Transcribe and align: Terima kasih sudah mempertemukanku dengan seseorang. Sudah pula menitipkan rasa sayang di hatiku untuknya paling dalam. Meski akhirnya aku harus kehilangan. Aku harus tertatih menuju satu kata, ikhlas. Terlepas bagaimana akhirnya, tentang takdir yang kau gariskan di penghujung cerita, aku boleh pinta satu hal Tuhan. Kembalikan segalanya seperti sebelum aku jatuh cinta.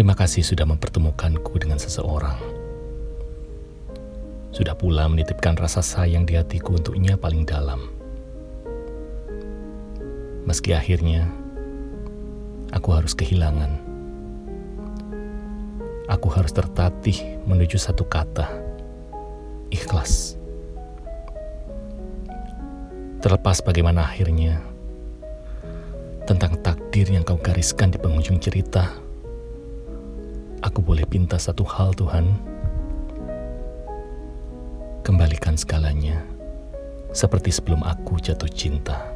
Terima 0.00 0.16
kasih 0.16 0.40
sudah 0.40 0.64
mempertemukanku 0.64 1.60
dengan 1.60 1.76
seseorang. 1.76 2.40
Sudah 4.48 4.72
pula 4.72 5.04
menitipkan 5.04 5.60
rasa 5.60 5.84
sayang 5.84 6.24
di 6.24 6.40
hatiku 6.40 6.78
untuknya 6.78 7.20
paling 7.20 7.44
dalam. 7.44 7.84
Meski 10.48 10.72
akhirnya 10.72 11.28
aku 12.72 12.96
harus 12.96 13.12
kehilangan. 13.12 13.76
Aku 16.08 16.32
harus 16.32 16.56
tertatih 16.56 17.36
menuju 17.44 17.76
satu 17.76 18.08
kata, 18.08 18.48
ikhlas. 19.68 20.40
Terlepas 23.20 23.60
bagaimana 23.60 24.08
akhirnya, 24.08 24.64
tentang 26.24 26.56
takdir 26.90 27.14
yang 27.14 27.22
kau 27.22 27.38
gariskan 27.38 27.94
di 27.94 28.02
penghujung 28.02 28.42
cerita, 28.42 28.90
aku 30.58 30.82
boleh 30.82 31.06
pinta 31.06 31.38
satu 31.38 31.62
hal 31.62 31.94
Tuhan. 31.94 32.26
Kembalikan 35.06 35.54
segalanya 35.54 36.26
seperti 37.14 37.54
sebelum 37.54 37.86
aku 37.86 38.18
jatuh 38.18 38.50
cinta. 38.50 39.09